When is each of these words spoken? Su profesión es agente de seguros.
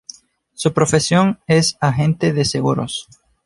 Su 0.55 0.73
profesión 0.73 1.41
es 1.45 1.77
agente 1.79 2.33
de 2.33 2.43
seguros. 2.43 3.07